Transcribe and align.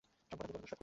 সবকটা 0.29 0.47
জলদস্যু 0.51 0.61
আর 0.61 0.67
খুনি। 0.69 0.79